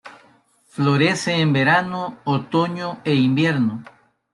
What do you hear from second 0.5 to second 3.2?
Florece en verano, otoño e